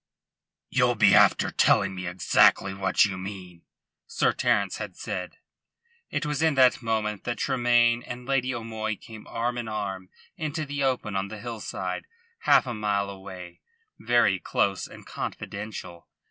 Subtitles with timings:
[0.71, 3.65] "You'll be after telling me exactly what you mean,"
[4.07, 5.37] Sir Terence had said.
[6.09, 10.65] It was in that moment that Tremayne and Lady O'Moy came arm in arm into
[10.65, 12.07] the open on the hill side,
[12.39, 13.61] half a mile away
[13.99, 16.07] very close and confidential.